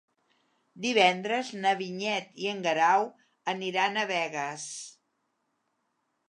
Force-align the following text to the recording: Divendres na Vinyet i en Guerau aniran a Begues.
Divendres 0.85 1.51
na 1.65 1.73
Vinyet 1.81 2.41
i 2.45 2.49
en 2.53 2.63
Guerau 2.69 3.05
aniran 3.55 4.01
a 4.01 4.07
Begues. 4.13 4.65